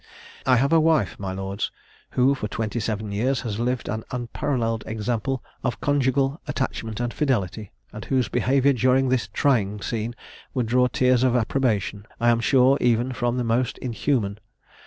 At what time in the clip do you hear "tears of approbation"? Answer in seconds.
10.87-12.07